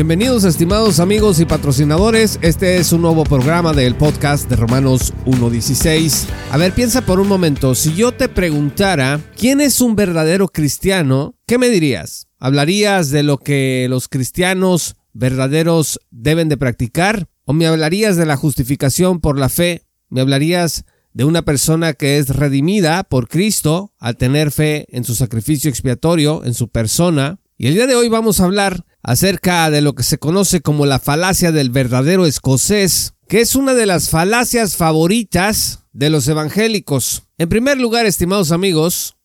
Bienvenidos 0.00 0.44
estimados 0.44 0.98
amigos 0.98 1.40
y 1.40 1.44
patrocinadores, 1.44 2.38
este 2.40 2.78
es 2.78 2.90
un 2.90 3.02
nuevo 3.02 3.22
programa 3.22 3.74
del 3.74 3.94
podcast 3.94 4.48
de 4.48 4.56
Romanos 4.56 5.12
1.16. 5.26 6.24
A 6.50 6.56
ver, 6.56 6.72
piensa 6.72 7.02
por 7.02 7.20
un 7.20 7.28
momento, 7.28 7.74
si 7.74 7.94
yo 7.94 8.10
te 8.10 8.30
preguntara 8.30 9.20
quién 9.36 9.60
es 9.60 9.82
un 9.82 9.96
verdadero 9.96 10.48
cristiano, 10.48 11.34
¿qué 11.46 11.58
me 11.58 11.68
dirías? 11.68 12.28
¿Hablarías 12.38 13.10
de 13.10 13.24
lo 13.24 13.36
que 13.36 13.88
los 13.90 14.08
cristianos 14.08 14.96
verdaderos 15.12 16.00
deben 16.10 16.48
de 16.48 16.56
practicar? 16.56 17.28
¿O 17.44 17.52
me 17.52 17.66
hablarías 17.66 18.16
de 18.16 18.24
la 18.24 18.38
justificación 18.38 19.20
por 19.20 19.38
la 19.38 19.50
fe? 19.50 19.84
¿Me 20.08 20.22
hablarías 20.22 20.86
de 21.12 21.24
una 21.24 21.42
persona 21.42 21.92
que 21.92 22.16
es 22.16 22.30
redimida 22.30 23.04
por 23.04 23.28
Cristo 23.28 23.92
al 23.98 24.16
tener 24.16 24.50
fe 24.50 24.86
en 24.96 25.04
su 25.04 25.14
sacrificio 25.14 25.68
expiatorio, 25.68 26.42
en 26.46 26.54
su 26.54 26.68
persona? 26.70 27.38
Y 27.58 27.66
el 27.66 27.74
día 27.74 27.86
de 27.86 27.96
hoy 27.96 28.08
vamos 28.08 28.40
a 28.40 28.44
hablar 28.44 28.86
acerca 29.02 29.70
de 29.70 29.80
lo 29.80 29.94
que 29.94 30.02
se 30.02 30.18
conoce 30.18 30.60
como 30.60 30.86
la 30.86 30.98
falacia 30.98 31.52
del 31.52 31.70
verdadero 31.70 32.26
escocés, 32.26 33.14
que 33.28 33.40
es 33.40 33.54
una 33.54 33.74
de 33.74 33.86
las 33.86 34.10
falacias 34.10 34.76
favoritas 34.76 35.84
de 35.92 36.10
los 36.10 36.28
evangélicos. 36.28 37.24
En 37.38 37.48
primer 37.48 37.78
lugar, 37.78 38.06
estimados 38.06 38.52
amigos, 38.52 39.16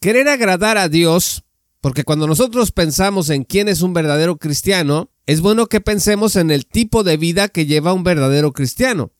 querer 0.00 0.28
agradar 0.28 0.78
a 0.78 0.88
Dios, 0.88 1.44
porque 1.80 2.04
cuando 2.04 2.26
nosotros 2.26 2.72
pensamos 2.72 3.30
en 3.30 3.44
quién 3.44 3.68
es 3.68 3.82
un 3.82 3.92
verdadero 3.92 4.36
cristiano, 4.38 5.10
es 5.26 5.40
bueno 5.40 5.66
que 5.66 5.80
pensemos 5.80 6.36
en 6.36 6.50
el 6.50 6.66
tipo 6.66 7.04
de 7.04 7.16
vida 7.16 7.48
que 7.48 7.66
lleva 7.66 7.92
un 7.92 8.04
verdadero 8.04 8.52
cristiano. 8.52 9.12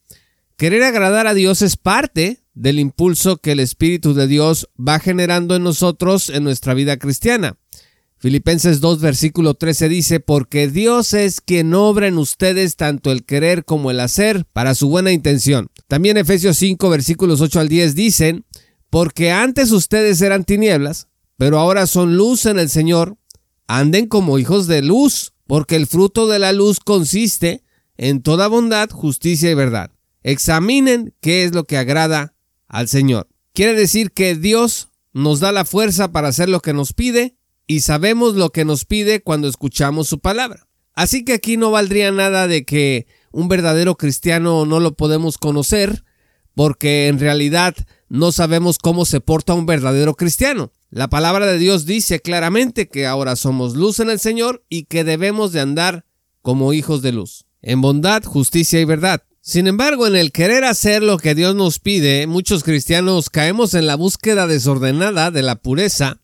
Querer 0.56 0.82
agradar 0.82 1.26
a 1.26 1.34
Dios 1.34 1.62
es 1.62 1.76
parte 1.76 2.44
del 2.54 2.78
impulso 2.78 3.38
que 3.38 3.52
el 3.52 3.60
Espíritu 3.60 4.12
de 4.12 4.26
Dios 4.26 4.68
va 4.76 4.98
generando 4.98 5.56
en 5.56 5.62
nosotros 5.62 6.28
en 6.28 6.44
nuestra 6.44 6.74
vida 6.74 6.98
cristiana. 6.98 7.56
Filipenses 8.20 8.80
2 8.80 9.00
versículo 9.00 9.54
13 9.54 9.88
dice, 9.88 10.20
porque 10.20 10.68
Dios 10.68 11.14
es 11.14 11.40
quien 11.40 11.72
obra 11.72 12.06
en 12.06 12.18
ustedes 12.18 12.76
tanto 12.76 13.12
el 13.12 13.24
querer 13.24 13.64
como 13.64 13.90
el 13.90 13.98
hacer 13.98 14.44
para 14.52 14.74
su 14.74 14.90
buena 14.90 15.10
intención. 15.10 15.70
También 15.88 16.18
Efesios 16.18 16.58
5 16.58 16.90
versículos 16.90 17.40
8 17.40 17.60
al 17.60 17.68
10 17.70 17.94
dicen, 17.94 18.44
porque 18.90 19.32
antes 19.32 19.72
ustedes 19.72 20.20
eran 20.20 20.44
tinieblas, 20.44 21.08
pero 21.38 21.58
ahora 21.58 21.86
son 21.86 22.18
luz 22.18 22.44
en 22.44 22.58
el 22.58 22.68
Señor, 22.68 23.16
anden 23.66 24.06
como 24.06 24.38
hijos 24.38 24.66
de 24.66 24.82
luz, 24.82 25.32
porque 25.46 25.76
el 25.76 25.86
fruto 25.86 26.26
de 26.26 26.38
la 26.38 26.52
luz 26.52 26.78
consiste 26.78 27.62
en 27.96 28.20
toda 28.20 28.48
bondad, 28.48 28.90
justicia 28.90 29.50
y 29.50 29.54
verdad. 29.54 29.92
Examinen 30.22 31.14
qué 31.22 31.44
es 31.44 31.54
lo 31.54 31.64
que 31.64 31.78
agrada 31.78 32.34
al 32.68 32.86
Señor. 32.86 33.28
Quiere 33.54 33.72
decir 33.72 34.10
que 34.12 34.34
Dios 34.34 34.90
nos 35.14 35.40
da 35.40 35.52
la 35.52 35.64
fuerza 35.64 36.12
para 36.12 36.28
hacer 36.28 36.50
lo 36.50 36.60
que 36.60 36.74
nos 36.74 36.92
pide 36.92 37.39
y 37.70 37.82
sabemos 37.82 38.34
lo 38.34 38.50
que 38.50 38.64
nos 38.64 38.84
pide 38.84 39.22
cuando 39.22 39.46
escuchamos 39.46 40.08
su 40.08 40.18
palabra. 40.18 40.66
Así 40.92 41.24
que 41.24 41.34
aquí 41.34 41.56
no 41.56 41.70
valdría 41.70 42.10
nada 42.10 42.48
de 42.48 42.64
que 42.64 43.06
un 43.30 43.46
verdadero 43.46 43.96
cristiano 43.96 44.66
no 44.66 44.80
lo 44.80 44.96
podemos 44.96 45.38
conocer, 45.38 46.02
porque 46.56 47.06
en 47.06 47.20
realidad 47.20 47.76
no 48.08 48.32
sabemos 48.32 48.78
cómo 48.78 49.04
se 49.04 49.20
porta 49.20 49.54
un 49.54 49.66
verdadero 49.66 50.16
cristiano. 50.16 50.72
La 50.90 51.06
palabra 51.06 51.46
de 51.46 51.58
Dios 51.58 51.86
dice 51.86 52.18
claramente 52.18 52.88
que 52.88 53.06
ahora 53.06 53.36
somos 53.36 53.76
luz 53.76 54.00
en 54.00 54.10
el 54.10 54.18
Señor 54.18 54.64
y 54.68 54.86
que 54.86 55.04
debemos 55.04 55.52
de 55.52 55.60
andar 55.60 56.04
como 56.42 56.72
hijos 56.72 57.02
de 57.02 57.12
luz, 57.12 57.44
en 57.62 57.80
bondad, 57.82 58.24
justicia 58.24 58.80
y 58.80 58.84
verdad. 58.84 59.22
Sin 59.42 59.68
embargo, 59.68 60.08
en 60.08 60.16
el 60.16 60.32
querer 60.32 60.64
hacer 60.64 61.04
lo 61.04 61.18
que 61.18 61.36
Dios 61.36 61.54
nos 61.54 61.78
pide, 61.78 62.26
muchos 62.26 62.64
cristianos 62.64 63.30
caemos 63.30 63.74
en 63.74 63.86
la 63.86 63.94
búsqueda 63.94 64.48
desordenada 64.48 65.30
de 65.30 65.42
la 65.42 65.54
pureza 65.54 66.19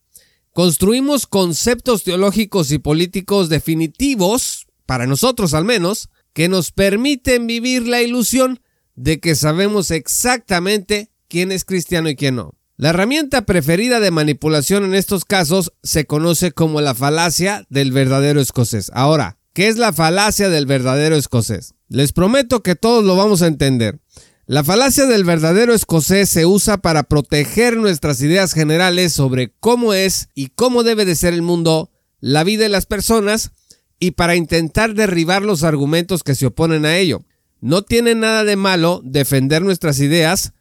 construimos 0.56 1.26
conceptos 1.26 2.02
teológicos 2.02 2.72
y 2.72 2.78
políticos 2.78 3.50
definitivos, 3.50 4.66
para 4.86 5.06
nosotros 5.06 5.52
al 5.52 5.66
menos, 5.66 6.08
que 6.32 6.48
nos 6.48 6.72
permiten 6.72 7.46
vivir 7.46 7.86
la 7.86 8.00
ilusión 8.00 8.60
de 8.94 9.20
que 9.20 9.34
sabemos 9.34 9.90
exactamente 9.90 11.10
quién 11.28 11.52
es 11.52 11.66
cristiano 11.66 12.08
y 12.08 12.16
quién 12.16 12.36
no. 12.36 12.54
La 12.78 12.88
herramienta 12.88 13.44
preferida 13.44 14.00
de 14.00 14.10
manipulación 14.10 14.86
en 14.86 14.94
estos 14.94 15.26
casos 15.26 15.74
se 15.82 16.06
conoce 16.06 16.52
como 16.52 16.80
la 16.80 16.94
falacia 16.94 17.66
del 17.68 17.92
verdadero 17.92 18.40
escocés. 18.40 18.90
Ahora, 18.94 19.36
¿qué 19.52 19.68
es 19.68 19.76
la 19.76 19.92
falacia 19.92 20.48
del 20.48 20.64
verdadero 20.64 21.16
escocés? 21.16 21.74
Les 21.88 22.12
prometo 22.12 22.62
que 22.62 22.76
todos 22.76 23.04
lo 23.04 23.14
vamos 23.14 23.42
a 23.42 23.48
entender. 23.48 24.00
La 24.48 24.62
falacia 24.62 25.06
del 25.06 25.24
verdadero 25.24 25.74
escocés 25.74 26.30
se 26.30 26.46
usa 26.46 26.76
para 26.76 27.02
proteger 27.02 27.76
nuestras 27.76 28.20
ideas 28.20 28.52
generales 28.52 29.12
sobre 29.12 29.52
cómo 29.58 29.92
es 29.92 30.28
y 30.36 30.50
cómo 30.50 30.84
debe 30.84 31.04
de 31.04 31.16
ser 31.16 31.34
el 31.34 31.42
mundo, 31.42 31.90
la 32.20 32.44
vida 32.44 32.62
de 32.62 32.68
las 32.68 32.86
personas 32.86 33.50
y 33.98 34.12
para 34.12 34.36
intentar 34.36 34.94
derribar 34.94 35.42
los 35.42 35.64
argumentos 35.64 36.22
que 36.22 36.36
se 36.36 36.46
oponen 36.46 36.86
a 36.86 36.96
ello. 36.96 37.24
No 37.60 37.82
tiene 37.82 38.14
nada 38.14 38.44
de 38.44 38.54
malo 38.54 39.00
defender 39.02 39.62
nuestras 39.62 39.98
ideas, 39.98 40.52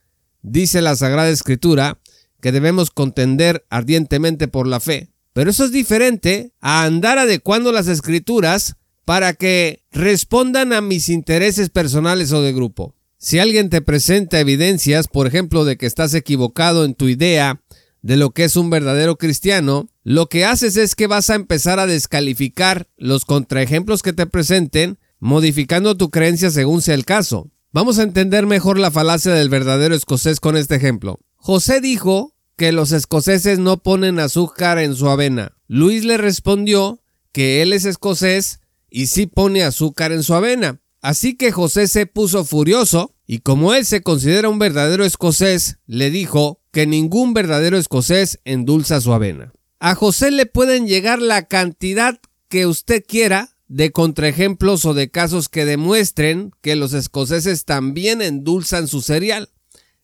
dice 0.41 0.81
la 0.81 0.95
Sagrada 0.95 1.29
Escritura, 1.29 1.99
que 2.41 2.51
debemos 2.51 2.89
contender 2.89 3.67
ardientemente 3.69 4.47
por 4.47 4.65
la 4.65 4.79
fe. 4.79 5.11
Pero 5.31 5.51
eso 5.51 5.63
es 5.63 5.71
diferente 5.71 6.53
a 6.59 6.85
andar 6.85 7.19
adecuando 7.19 7.71
las 7.71 7.87
escrituras 7.87 8.77
para 9.05 9.33
que 9.33 9.83
respondan 9.91 10.73
a 10.73 10.81
mis 10.81 11.07
intereses 11.07 11.69
personales 11.69 12.31
o 12.31 12.41
de 12.41 12.51
grupo. 12.51 12.94
Si 13.17 13.39
alguien 13.39 13.69
te 13.69 13.81
presenta 13.81 14.39
evidencias, 14.39 15.07
por 15.07 15.27
ejemplo, 15.27 15.65
de 15.65 15.77
que 15.77 15.85
estás 15.85 16.13
equivocado 16.13 16.85
en 16.85 16.95
tu 16.95 17.07
idea 17.07 17.61
de 18.01 18.17
lo 18.17 18.31
que 18.31 18.43
es 18.43 18.55
un 18.55 18.69
verdadero 18.69 19.17
cristiano, 19.17 19.89
lo 20.03 20.27
que 20.27 20.45
haces 20.45 20.77
es 20.77 20.95
que 20.95 21.07
vas 21.07 21.29
a 21.29 21.35
empezar 21.35 21.79
a 21.79 21.87
descalificar 21.87 22.87
los 22.97 23.25
contraejemplos 23.25 24.03
que 24.03 24.13
te 24.13 24.27
presenten, 24.27 24.99
modificando 25.19 25.97
tu 25.97 26.11
creencia 26.11 26.51
según 26.51 26.81
sea 26.81 26.93
el 26.93 27.05
caso. 27.05 27.49
Vamos 27.71 27.97
a 27.97 28.03
entender 28.03 28.45
mejor 28.45 28.77
la 28.77 28.91
falacia 28.91 29.33
del 29.33 29.49
verdadero 29.49 29.95
escocés 29.95 30.39
con 30.39 30.55
este 30.55 30.75
ejemplo. 30.75 31.19
José 31.35 31.81
dijo 31.81 32.35
que 32.57 32.71
los 32.71 32.91
escoceses 32.91 33.59
no 33.59 33.81
ponen 33.81 34.19
azúcar 34.19 34.77
en 34.77 34.95
su 34.95 35.09
avena. 35.09 35.57
Luis 35.67 36.05
le 36.05 36.17
respondió 36.17 37.01
que 37.31 37.61
él 37.61 37.73
es 37.73 37.85
escocés 37.85 38.59
y 38.89 39.07
sí 39.07 39.25
pone 39.25 39.63
azúcar 39.63 40.11
en 40.11 40.23
su 40.23 40.35
avena. 40.35 40.79
Así 41.05 41.35
que 41.35 41.51
José 41.51 41.87
se 41.87 42.07
puso 42.07 42.45
furioso 42.45 43.13
y 43.27 43.41
como 43.41 43.75
él 43.75 43.85
se 43.85 44.01
considera 44.01 44.49
un 44.49 44.57
verdadero 44.57 45.05
escocés, 45.05 45.77
le 45.85 46.09
dijo 46.09 46.63
que 46.71 46.87
ningún 46.87 47.35
verdadero 47.35 47.77
escocés 47.77 48.39
endulza 48.43 48.99
su 48.99 49.13
avena. 49.13 49.53
A 49.79 49.93
José 49.93 50.31
le 50.31 50.47
pueden 50.47 50.87
llegar 50.87 51.21
la 51.21 51.47
cantidad 51.47 52.19
que 52.49 52.65
usted 52.65 53.03
quiera 53.07 53.55
de 53.67 53.91
contraejemplos 53.91 54.83
o 54.85 54.95
de 54.95 55.11
casos 55.11 55.47
que 55.47 55.65
demuestren 55.65 56.49
que 56.61 56.75
los 56.75 56.93
escoceses 56.93 57.65
también 57.65 58.23
endulzan 58.23 58.87
su 58.87 59.03
cereal. 59.03 59.49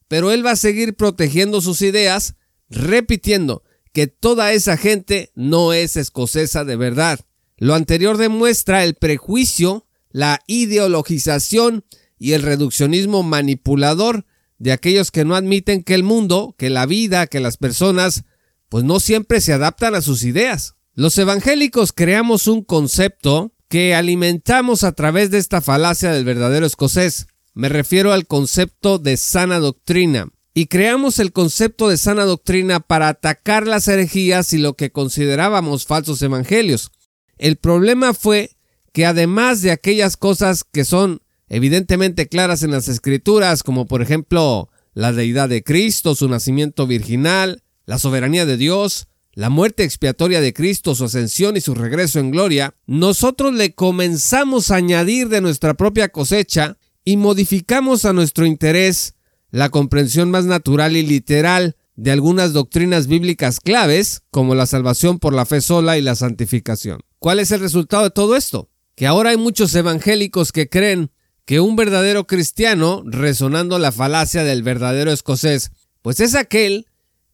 Pero 0.08 0.32
él 0.32 0.46
va 0.46 0.52
a 0.52 0.56
seguir 0.56 0.94
protegiendo 0.94 1.62
sus 1.62 1.82
ideas, 1.82 2.36
repitiendo 2.70 3.64
que 3.92 4.06
toda 4.06 4.54
esa 4.54 4.78
gente 4.78 5.32
no 5.34 5.74
es 5.74 5.98
escocesa 5.98 6.64
de 6.64 6.76
verdad. 6.76 7.22
Lo 7.58 7.74
anterior 7.74 8.18
demuestra 8.18 8.84
el 8.84 8.94
prejuicio, 8.94 9.88
la 10.12 10.42
ideologización 10.48 11.86
y 12.20 12.34
el 12.34 12.44
reduccionismo 12.44 13.24
manipulador 13.24 14.26
de 14.60 14.72
aquellos 14.72 15.10
que 15.10 15.26
no 15.26 15.36
admiten 15.36 15.84
que 15.84 15.96
el 15.96 16.04
mundo, 16.04 16.56
que 16.58 16.70
la 16.70 16.86
vida, 16.86 17.28
que 17.28 17.40
las 17.40 17.58
personas, 17.58 18.26
pues 18.70 18.84
no 18.84 19.00
siempre 19.00 19.42
se 19.42 19.54
adaptan 19.54 19.96
a 19.96 20.02
sus 20.02 20.24
ideas. 20.24 20.76
Los 20.94 21.18
evangélicos 21.18 21.94
creamos 21.94 22.48
un 22.48 22.64
concepto 22.64 23.54
que 23.70 23.96
alimentamos 23.96 24.84
a 24.84 24.92
través 24.92 25.32
de 25.32 25.40
esta 25.40 25.62
falacia 25.62 26.12
del 26.12 26.26
verdadero 26.26 26.66
escocés. 26.66 27.28
Me 27.54 27.70
refiero 27.70 28.12
al 28.12 28.28
concepto 28.28 29.00
de 29.00 29.18
sana 29.18 29.60
doctrina. 29.60 30.28
Y 30.54 30.66
creamos 30.66 31.20
el 31.20 31.32
concepto 31.32 31.88
de 31.88 31.96
sana 31.96 32.26
doctrina 32.26 32.82
para 32.82 33.08
atacar 33.08 33.66
las 33.66 33.88
herejías 33.88 34.52
y 34.52 34.58
lo 34.58 34.76
que 34.76 34.92
considerábamos 34.92 35.86
falsos 35.86 36.22
evangelios. 36.22 36.92
El 37.38 37.56
problema 37.56 38.14
fue 38.14 38.52
que 38.92 39.06
además 39.06 39.62
de 39.62 39.72
aquellas 39.72 40.18
cosas 40.18 40.64
que 40.64 40.86
son 40.86 41.22
evidentemente 41.48 42.28
claras 42.28 42.64
en 42.64 42.72
las 42.72 42.88
escrituras, 42.88 43.64
como 43.64 43.86
por 43.86 44.02
ejemplo 44.02 44.70
la 44.94 45.14
deidad 45.14 45.50
de 45.50 45.64
Cristo, 45.64 46.16
su 46.16 46.28
nacimiento 46.28 46.88
virginal, 46.88 47.64
la 47.86 48.00
soberanía 48.00 48.46
de 48.46 48.58
Dios, 48.58 49.08
la 49.34 49.50
muerte 49.50 49.84
expiatoria 49.84 50.42
de 50.42 50.54
Cristo, 50.54 50.96
su 50.96 51.06
ascensión 51.06 51.56
y 51.56 51.62
su 51.62 51.74
regreso 51.74 52.20
en 52.20 52.32
gloria, 52.32 52.76
nosotros 52.86 53.54
le 53.54 53.74
comenzamos 53.74 54.72
a 54.72 54.76
añadir 54.76 55.30
de 55.30 55.42
nuestra 55.42 55.74
propia 55.74 56.10
cosecha 56.10 56.78
y 57.06 57.18
modificamos 57.18 58.06
a 58.06 58.14
nuestro 58.14 58.46
interés 58.46 59.16
la 59.50 59.70
comprensión 59.70 60.32
más 60.32 60.46
natural 60.46 60.96
y 60.96 61.04
literal 61.04 61.76
de 61.96 62.12
algunas 62.12 62.54
doctrinas 62.54 63.08
bíblicas 63.08 63.60
claves, 63.60 64.22
como 64.32 64.56
la 64.56 64.66
salvación 64.66 65.20
por 65.20 65.34
la 65.34 65.46
fe 65.46 65.62
sola 65.62 65.98
y 65.98 66.02
la 66.02 66.16
santificación. 66.16 67.02
¿Cuál 67.20 67.40
es 67.40 67.52
el 67.52 67.60
resultado 67.60 68.04
de 68.04 68.10
todo 68.10 68.36
esto? 68.36 68.71
Que 69.02 69.08
ahora 69.08 69.32
hay 69.32 69.38
muchos 69.38 69.74
evangélicos 69.74 70.52
que 70.52 70.70
creen 70.70 71.10
que 71.46 71.60
un 71.60 71.76
verdadero 71.76 72.28
cristiano, 72.28 73.02
resonando 73.04 73.80
la 73.80 73.92
falacia 73.92 74.44
del 74.44 74.62
verdadero 74.62 75.12
escocés, 75.12 75.72
pues 76.04 76.20
es 76.20 76.36
aquel 76.36 76.86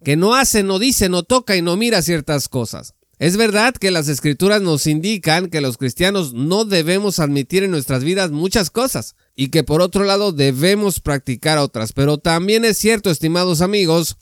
que 0.01 0.15
no 0.15 0.33
hace, 0.33 0.63
no 0.63 0.79
dice, 0.79 1.09
no 1.09 1.23
toca 1.23 1.57
y 1.57 1.61
no 1.61 1.75
mira 1.75 2.01
ciertas 2.01 2.47
cosas. 2.47 2.93
Es 3.19 3.35
verdad 3.35 3.73
que 3.73 3.91
las 3.91 4.07
escrituras 4.07 4.61
nos 4.61 4.87
indican 4.87 5.49
que 5.49 5.59
los 5.59 5.77
cristianos 5.77 6.31
no 6.31 6.63
debemos 6.63 7.19
admitir 7.19 7.63
en 7.63 7.71
nuestras 7.71 8.01
vidas 8.05 8.31
muchas 8.31 8.69
cosas 8.69 9.17
y 9.35 9.49
que 9.49 9.65
por 9.65 9.81
otro 9.81 10.05
lado 10.05 10.31
debemos 10.31 11.01
practicar 11.01 11.57
otras, 11.57 11.91
pero 11.91 12.17
también 12.17 12.63
es 12.63 12.77
cierto, 12.77 13.11
estimados 13.11 13.59
amigos, 13.59 14.15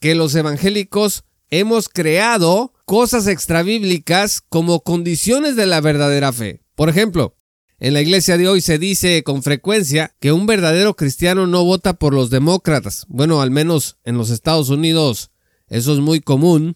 que 0.00 0.14
los 0.14 0.36
evangélicos 0.36 1.24
hemos 1.50 1.88
creado 1.88 2.74
cosas 2.84 3.26
extrabíblicas 3.26 4.40
como 4.48 4.84
condiciones 4.84 5.56
de 5.56 5.66
la 5.66 5.80
verdadera 5.80 6.32
fe. 6.32 6.61
Por 6.74 6.88
ejemplo, 6.88 7.36
en 7.78 7.94
la 7.94 8.00
iglesia 8.00 8.38
de 8.38 8.48
hoy 8.48 8.60
se 8.60 8.78
dice 8.78 9.22
con 9.24 9.42
frecuencia 9.42 10.14
que 10.20 10.32
un 10.32 10.46
verdadero 10.46 10.94
cristiano 10.94 11.46
no 11.46 11.64
vota 11.64 11.94
por 11.94 12.14
los 12.14 12.30
demócratas. 12.30 13.04
Bueno, 13.08 13.42
al 13.42 13.50
menos 13.50 13.98
en 14.04 14.16
los 14.16 14.30
Estados 14.30 14.68
Unidos 14.68 15.30
eso 15.68 15.92
es 15.92 16.00
muy 16.00 16.20
común 16.20 16.74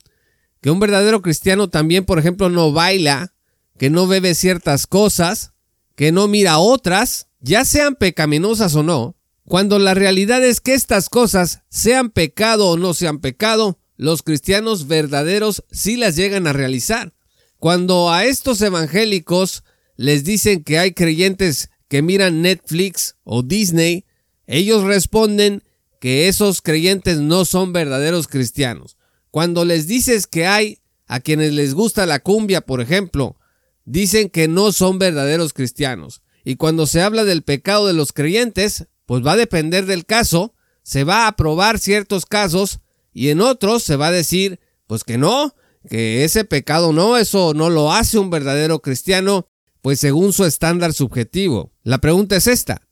que 0.61 0.71
un 0.71 0.81
verdadero 0.81 1.23
cristiano 1.23 1.69
también, 1.69 2.05
por 2.05 2.19
ejemplo, 2.19 2.49
no 2.49 2.73
baila, 2.73 3.35
que 3.79 3.91
no 3.91 4.07
bebe 4.07 4.35
ciertas 4.35 4.87
cosas, 4.87 5.53
que 5.95 6.13
no 6.13 6.29
mira 6.29 6.59
otras, 6.59 7.29
ya 7.41 7.65
sean 7.65 7.95
pecaminosas 7.95 8.75
o 8.75 8.83
no, 8.83 9.17
cuando 9.45 9.79
la 9.79 9.95
realidad 9.95 10.45
es 10.45 10.61
que 10.61 10.75
estas 10.75 11.09
cosas, 11.09 11.63
sean 11.69 12.11
pecado 12.11 12.69
o 12.71 12.77
no 12.77 12.95
sean 12.95 13.21
pecado, 13.21 13.79
los 13.97 14.23
cristianos 14.23 14.89
verdaderos 14.89 15.63
sí 15.71 15.97
las 15.97 16.17
llegan 16.17 16.47
a 16.47 16.53
realizar. 16.53 17.15
Cuando 17.59 18.11
a 18.11 18.25
estos 18.25 18.61
evangélicos 18.61 19.63
les 19.97 20.25
dicen 20.25 20.63
que 20.63 20.79
hay 20.79 20.93
creyentes 20.93 21.71
que 21.89 22.03
miran 22.03 22.43
Netflix 22.43 23.17
o 23.25 23.43
Disney, 23.43 24.05
ellos 24.47 24.85
responden 24.85 25.63
que 26.01 26.29
esos 26.29 26.63
creyentes 26.63 27.19
no 27.19 27.45
son 27.45 27.73
verdaderos 27.73 28.29
cristianos. 28.29 28.97
Cuando 29.31 29.65
les 29.65 29.87
dices 29.87 30.27
que 30.27 30.47
hay 30.47 30.79
a 31.07 31.21
quienes 31.21 31.53
les 31.53 31.75
gusta 31.75 32.07
la 32.07 32.21
cumbia, 32.21 32.61
por 32.61 32.81
ejemplo, 32.81 33.37
dicen 33.85 34.29
que 34.29 34.49
no 34.49 34.73
son 34.73 34.99
verdaderos 34.99 35.53
cristianos. 35.53 36.23
Y 36.45 36.57
cuando 36.57 36.87
se 36.87 37.03
habla 37.03 37.25
del 37.25 37.43
pecado 37.43 37.87
de 37.87 37.93
los 37.93 38.13
creyentes, 38.13 38.87
pues 39.07 39.25
va 39.25 39.33
a 39.33 39.37
depender 39.37 39.87
del 39.87 40.05
caso, 40.05 40.55
se 40.83 41.05
va 41.05 41.27
a 41.27 41.37
probar 41.37 41.79
ciertos 41.79 42.27
casos 42.27 42.81
y 43.13 43.31
en 43.31 43.41
otros 43.41 43.83
se 43.83 43.97
va 43.97 44.09
a 44.09 44.13
decir, 44.13 44.61
pues 44.87 45.03
que 45.03 45.19
no, 45.19 45.55
que 45.89 46.25
ese 46.25 46.45
pecado 46.45 46.93
no, 46.93 47.17
eso 47.17 47.55
no 47.55 47.71
lo 47.71 47.93
hace 47.93 48.19
un 48.19 48.31
verdadero 48.31 48.81
cristiano, 48.81 49.49
pues 49.83 50.01
según 50.01 50.33
su 50.33 50.45
estándar 50.45 50.93
subjetivo. 50.93 51.73
La 51.83 51.99
pregunta 51.99 52.37
es 52.37 52.47
esta, 52.47 52.83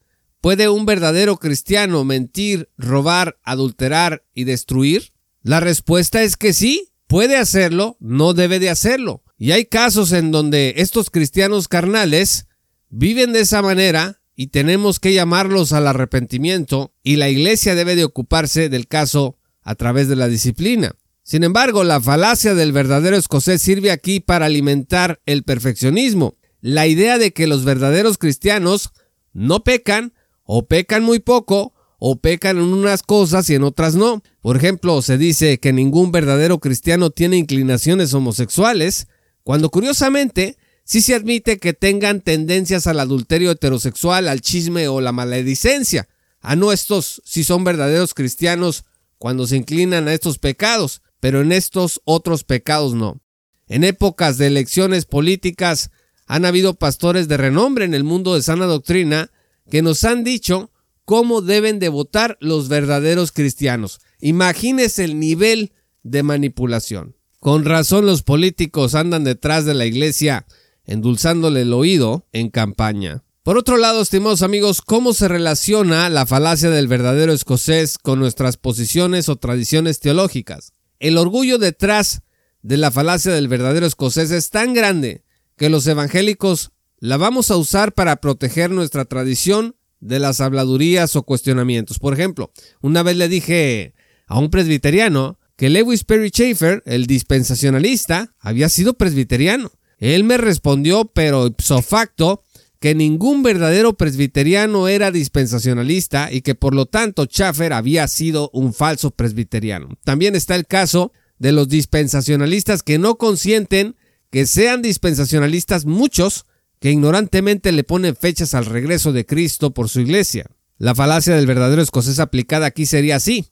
¿puede 0.41 0.69
un 0.69 0.85
verdadero 0.85 1.37
cristiano 1.37 2.03
mentir, 2.03 2.69
robar, 2.77 3.37
adulterar 3.43 4.23
y 4.33 4.43
destruir? 4.43 5.13
La 5.41 5.59
respuesta 5.59 6.23
es 6.23 6.37
que 6.37 6.53
sí, 6.53 6.91
puede 7.07 7.37
hacerlo, 7.37 7.97
no 7.99 8.33
debe 8.33 8.59
de 8.59 8.69
hacerlo. 8.69 9.23
Y 9.37 9.51
hay 9.51 9.65
casos 9.65 10.11
en 10.11 10.31
donde 10.31 10.75
estos 10.77 11.09
cristianos 11.09 11.67
carnales 11.67 12.47
viven 12.89 13.33
de 13.33 13.41
esa 13.41 13.61
manera 13.61 14.21
y 14.35 14.47
tenemos 14.47 14.99
que 14.99 15.13
llamarlos 15.13 15.73
al 15.73 15.87
arrepentimiento 15.87 16.93
y 17.03 17.17
la 17.17 17.29
iglesia 17.29 17.75
debe 17.75 17.95
de 17.95 18.05
ocuparse 18.05 18.69
del 18.69 18.87
caso 18.87 19.37
a 19.61 19.75
través 19.75 20.07
de 20.07 20.15
la 20.15 20.27
disciplina. 20.27 20.95
Sin 21.23 21.43
embargo, 21.43 21.83
la 21.83 21.99
falacia 21.99 22.53
del 22.53 22.71
verdadero 22.71 23.17
escocés 23.17 23.61
sirve 23.61 23.91
aquí 23.91 24.19
para 24.19 24.45
alimentar 24.45 25.21
el 25.25 25.43
perfeccionismo, 25.43 26.35
la 26.65 26.87
idea 26.87 27.19
de 27.19 27.31
que 27.31 27.45
los 27.45 27.63
verdaderos 27.63 28.17
cristianos 28.17 28.89
no 29.33 29.63
pecan 29.63 30.15
o 30.45 30.65
pecan 30.65 31.03
muy 31.03 31.19
poco 31.19 31.75
o 31.99 32.19
pecan 32.19 32.57
en 32.57 32.63
unas 32.63 33.03
cosas 33.03 33.47
y 33.51 33.53
en 33.53 33.61
otras 33.61 33.93
no. 33.93 34.23
Por 34.41 34.57
ejemplo, 34.57 35.03
se 35.03 35.19
dice 35.19 35.59
que 35.59 35.73
ningún 35.73 36.11
verdadero 36.11 36.57
cristiano 36.57 37.11
tiene 37.11 37.37
inclinaciones 37.37 38.15
homosexuales, 38.15 39.07
cuando 39.43 39.69
curiosamente 39.69 40.57
sí 40.83 41.03
se 41.03 41.13
admite 41.13 41.59
que 41.59 41.73
tengan 41.73 42.21
tendencias 42.21 42.87
al 42.87 42.99
adulterio 42.99 43.51
heterosexual, 43.51 44.27
al 44.27 44.41
chisme 44.41 44.87
o 44.87 45.01
la 45.01 45.11
maledicencia. 45.11 46.07
A 46.41 46.55
no 46.55 46.71
estos 46.71 47.21
sí 47.25 47.43
son 47.43 47.63
verdaderos 47.63 48.15
cristianos 48.15 48.85
cuando 49.19 49.45
se 49.45 49.57
inclinan 49.57 50.07
a 50.07 50.15
estos 50.15 50.39
pecados, 50.39 51.03
pero 51.19 51.41
en 51.41 51.51
estos 51.51 52.01
otros 52.05 52.43
pecados 52.43 52.95
no. 52.95 53.21
En 53.67 53.83
épocas 53.83 54.39
de 54.39 54.47
elecciones 54.47 55.05
políticas 55.05 55.91
han 56.25 56.45
habido 56.45 56.73
pastores 56.73 57.27
de 57.27 57.37
renombre 57.37 57.85
en 57.85 57.93
el 57.93 58.03
mundo 58.03 58.35
de 58.35 58.41
sana 58.41 58.65
doctrina 58.65 59.31
que 59.69 59.81
nos 59.81 60.03
han 60.03 60.23
dicho 60.23 60.71
cómo 61.05 61.41
deben 61.41 61.79
de 61.79 61.89
votar 61.89 62.37
los 62.39 62.67
verdaderos 62.67 63.31
cristianos. 63.31 63.99
Imagínese 64.19 65.03
el 65.03 65.19
nivel 65.19 65.73
de 66.03 66.23
manipulación. 66.23 67.15
Con 67.39 67.63
razón 67.63 68.05
los 68.05 68.23
políticos 68.23 68.95
andan 68.95 69.23
detrás 69.23 69.65
de 69.65 69.75
la 69.75 69.85
iglesia 69.85 70.47
endulzándole 70.85 71.61
el 71.61 71.73
oído 71.73 72.27
en 72.31 72.49
campaña. 72.49 73.23
Por 73.43 73.57
otro 73.57 73.77
lado, 73.77 74.01
estimados 74.01 74.41
amigos, 74.41 74.81
¿cómo 74.81 75.13
se 75.13 75.27
relaciona 75.27 76.09
la 76.09 76.25
falacia 76.25 76.69
del 76.69 76.87
verdadero 76.87 77.31
escocés 77.31 77.97
con 77.99 78.19
nuestras 78.19 78.57
posiciones 78.57 79.29
o 79.29 79.35
tradiciones 79.35 79.99
teológicas? 79.99 80.73
El 80.99 81.17
orgullo 81.17 81.59
detrás 81.59 82.21
de 82.63 82.77
la 82.77 82.89
falacia 82.89 83.31
del 83.31 83.47
verdadero 83.47 83.85
escocés 83.85 84.31
es 84.31 84.49
tan 84.49 84.73
grande 84.73 85.24
que 85.57 85.69
los 85.69 85.87
evangélicos 85.87 86.71
la 86.99 87.17
vamos 87.17 87.51
a 87.51 87.57
usar 87.57 87.93
para 87.93 88.17
proteger 88.17 88.71
nuestra 88.71 89.05
tradición 89.05 89.75
de 89.99 90.19
las 90.19 90.41
habladurías 90.41 91.15
o 91.15 91.23
cuestionamientos. 91.23 91.99
Por 91.99 92.13
ejemplo, 92.13 92.51
una 92.81 93.03
vez 93.03 93.17
le 93.17 93.27
dije 93.27 93.93
a 94.27 94.39
un 94.39 94.49
presbiteriano 94.49 95.39
que 95.55 95.69
Lewis 95.69 96.03
Perry 96.03 96.29
Schaeffer, 96.29 96.83
el 96.85 97.07
dispensacionalista, 97.07 98.35
había 98.39 98.69
sido 98.69 98.95
presbiteriano. 98.95 99.71
Él 99.97 100.23
me 100.23 100.37
respondió, 100.37 101.05
pero 101.05 101.47
ipso 101.47 101.81
facto, 101.81 102.43
que 102.79 102.93
ningún 102.93 103.41
verdadero 103.41 103.93
presbiteriano 103.93 104.87
era 104.87 105.11
dispensacionalista 105.11 106.31
y 106.31 106.41
que 106.41 106.55
por 106.55 106.75
lo 106.75 106.85
tanto 106.85 107.25
Schaeffer 107.25 107.73
había 107.73 108.07
sido 108.07 108.49
un 108.53 108.73
falso 108.73 109.11
presbiteriano. 109.11 109.97
También 110.03 110.35
está 110.35 110.55
el 110.55 110.67
caso 110.67 111.13
de 111.39 111.51
los 111.51 111.69
dispensacionalistas 111.69 112.83
que 112.83 112.99
no 112.99 113.15
consienten 113.15 113.95
que 114.35 114.45
sean 114.45 114.81
dispensacionalistas 114.81 115.85
muchos, 115.85 116.45
que 116.81 116.91
ignorantemente 116.91 117.71
le 117.71 117.85
ponen 117.85 118.17
fechas 118.17 118.53
al 118.53 118.65
regreso 118.65 119.13
de 119.13 119.25
Cristo 119.25 119.73
por 119.73 119.87
su 119.87 120.01
iglesia. 120.01 120.47
La 120.77 120.93
falacia 120.93 121.37
del 121.37 121.47
verdadero 121.47 121.81
escocés 121.81 122.19
aplicada 122.19 122.65
aquí 122.65 122.85
sería 122.85 123.15
así. 123.15 123.45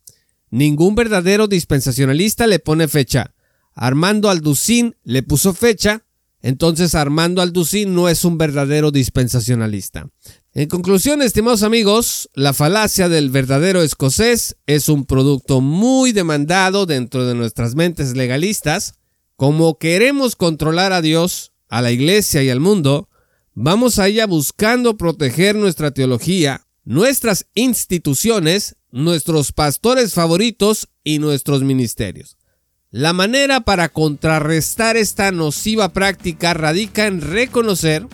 Ningún 0.50 0.96
verdadero 0.96 1.48
dispensacionalista 1.48 2.48
le 2.48 2.60
pone 2.60 2.90
fecha. 2.90 3.34
Armando 3.74 4.30
Alducín 4.30 4.98
le 5.06 5.24
puso 5.24 5.54
fecha, 5.54 6.04
entonces 6.42 6.96
Armando 6.96 7.42
Alducín 7.42 7.96
no 7.96 8.10
es 8.10 8.26
un 8.26 8.38
verdadero 8.38 8.92
dispensacionalista. 8.92 10.10
En 10.54 10.68
conclusión, 10.68 11.22
estimados 11.22 11.64
amigos, 11.64 12.30
la 12.34 12.52
falacia 12.52 13.08
del 13.08 13.30
verdadero 13.30 13.82
escocés 13.84 14.58
es 14.68 14.90
un 14.90 15.06
producto 15.06 15.62
muy 15.62 16.12
demandado 16.12 16.86
dentro 16.86 17.26
de 17.26 17.36
nuestras 17.36 17.76
mentes 17.76 18.18
legalistas. 18.18 18.96
Como 19.36 19.78
queremos 19.78 20.36
controlar 20.36 20.94
a 20.94 21.02
Dios, 21.02 21.54
a 21.70 21.82
la 21.82 21.92
iglesia 21.92 22.44
y 22.44 22.50
al 22.50 22.60
mundo, 22.60 23.10
Vamos 23.56 24.00
allá 24.00 24.26
buscando 24.26 24.98
proteger 24.98 25.56
nuestra 25.56 25.92
teología, 25.92 26.66
nuestras 26.86 27.46
instituciones, 27.54 28.78
nuestros 28.90 29.52
pastores 29.52 30.16
favoritos 30.16 30.90
y 31.04 31.20
nuestros 31.20 31.62
ministerios. 31.62 32.38
La 32.90 33.14
manera 33.14 33.62
para 33.62 33.90
contrarrestar 33.90 34.98
esta 34.98 35.32
nociva 35.32 35.90
práctica 35.90 36.56
radica 36.56 37.06
en 37.06 37.22
reconocer 37.22 38.08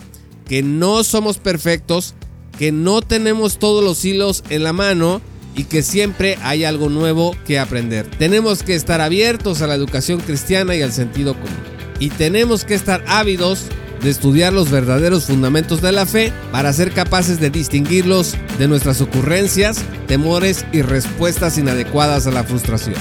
que 0.46 0.62
no 0.62 1.04
somos 1.04 1.38
perfectos, 1.38 2.14
que 2.58 2.70
no 2.70 3.00
tenemos 3.00 3.58
todos 3.58 3.82
los 3.82 4.04
hilos 4.04 4.44
en 4.50 4.62
la 4.62 4.74
mano 4.74 5.22
y 5.60 5.64
que 5.64 5.82
siempre 5.82 6.38
hay 6.40 6.64
algo 6.64 6.88
nuevo 6.88 7.36
que 7.44 7.58
aprender. 7.58 8.06
Tenemos 8.18 8.62
que 8.62 8.74
estar 8.74 9.02
abiertos 9.02 9.60
a 9.60 9.66
la 9.66 9.74
educación 9.74 10.18
cristiana 10.18 10.74
y 10.74 10.80
al 10.80 10.90
sentido 10.90 11.34
común. 11.34 11.50
Y 11.98 12.08
tenemos 12.08 12.64
que 12.64 12.72
estar 12.72 13.04
ávidos 13.06 13.66
de 14.00 14.08
estudiar 14.08 14.54
los 14.54 14.70
verdaderos 14.70 15.26
fundamentos 15.26 15.82
de 15.82 15.92
la 15.92 16.06
fe 16.06 16.32
para 16.50 16.72
ser 16.72 16.92
capaces 16.92 17.40
de 17.40 17.50
distinguirlos 17.50 18.38
de 18.58 18.68
nuestras 18.68 19.02
ocurrencias, 19.02 19.84
temores 20.06 20.64
y 20.72 20.80
respuestas 20.80 21.58
inadecuadas 21.58 22.26
a 22.26 22.30
la 22.30 22.42
frustración. 22.42 22.96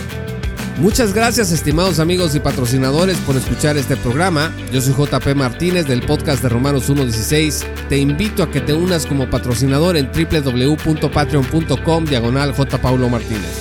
Muchas 0.80 1.14
gracias 1.14 1.52
estimados 1.52 2.00
amigos 2.00 2.34
y 2.36 2.40
patrocinadores 2.40 3.18
por 3.18 3.36
escuchar 3.36 3.76
este 3.76 3.98
programa. 3.98 4.56
Yo 4.72 4.80
soy 4.80 4.94
JP 4.94 5.36
Martínez 5.36 5.86
del 5.86 6.02
podcast 6.02 6.42
de 6.42 6.48
Romanos 6.48 6.90
1.16. 6.90 7.66
Te 7.90 7.98
invito 7.98 8.44
a 8.44 8.50
que 8.50 8.62
te 8.62 8.72
unas 8.74 9.06
como 9.06 9.30
patrocinador 9.30 9.98
en 9.98 10.10
www.patreon.com 10.10 12.06
diagonal. 12.06 12.54
Paulo 12.82 13.10
Martínez. 13.10 13.52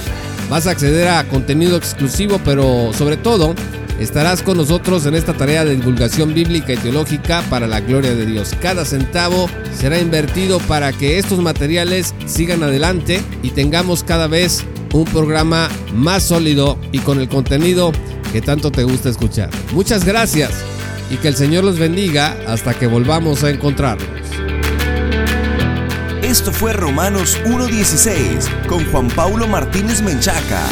Vas 0.49 0.69
a 0.69 0.71
acceder 0.71 1.09
a 1.09 1.25
contenido 1.25 1.77
exclusivo, 1.77 2.41
pero 2.45 2.93
sobre 2.95 3.17
todo 3.17 3.57
estarás 3.99 4.45
con 4.45 4.57
nosotros 4.57 5.05
en 5.07 5.17
esta 5.17 5.35
tarea 5.35 5.65
de 5.65 5.75
divulgación 5.75 6.33
bíblica 6.33 6.75
y 6.75 6.77
teológica 6.77 7.43
para 7.51 7.67
la 7.67 7.81
gloria 7.81 8.15
de 8.15 8.27
Dios. 8.27 8.55
Cada 8.63 8.85
centavo 8.85 9.51
será 9.77 9.99
invertido 9.99 10.61
para 10.61 10.93
que 10.93 11.19
estos 11.19 11.41
materiales 11.41 12.15
sigan 12.27 12.63
adelante 12.63 13.21
y 13.43 13.51
tengamos 13.51 14.05
cada 14.05 14.29
vez 14.29 14.65
un 14.93 15.05
programa 15.05 15.69
más 15.95 16.25
sólido 16.25 16.79
y 16.93 16.99
con 17.01 17.21
el 17.21 17.29
contenido 17.29 17.93
que 18.33 18.41
tanto 18.41 18.71
te 18.71 18.85
gusta 18.85 19.09
escuchar. 19.09 19.51
Muchas 19.73 20.05
gracias 20.05 20.53
y 21.11 21.17
que 21.17 21.29
el 21.29 21.37
Señor 21.37 21.65
los 21.65 21.79
bendiga 21.79 22.37
hasta 22.47 22.75
que 22.75 22.87
volvamos 22.87 23.45
a 23.45 23.51
encontrarnos. 23.51 24.09
Esto 26.23 26.53
fue 26.53 26.75
Romanos 26.75 27.39
1.16 27.47 28.67
con 28.67 28.85
Juan 28.91 29.09
Paulo 29.09 29.47
Martínez 29.47 30.03
Menchaca. 30.03 30.63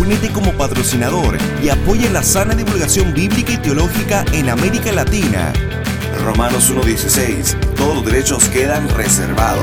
Únete 0.00 0.30
como 0.30 0.52
patrocinador 0.54 1.38
y 1.62 1.68
apoya 1.68 2.10
la 2.10 2.24
sana 2.24 2.54
divulgación 2.54 3.14
bíblica 3.14 3.52
y 3.52 3.58
teológica 3.58 4.24
en 4.32 4.48
América 4.48 4.90
Latina. 4.90 5.52
Romanos 6.24 6.72
1.16. 6.72 7.74
Todos 7.76 7.96
los 7.96 8.04
derechos 8.04 8.48
quedan 8.48 8.88
reservados. 8.88 9.62